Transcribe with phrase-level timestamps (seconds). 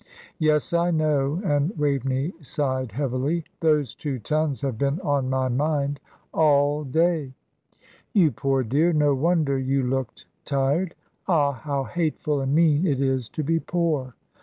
[0.39, 3.43] "Yes, I know;" and Waveney sighed heavily.
[3.59, 5.99] "Those two tons have been on my mind
[6.33, 7.33] all day."
[8.11, 10.95] "You poor dear, no wonder you looked tired.
[11.27, 14.15] Ah, how hateful and mean it is to be poor!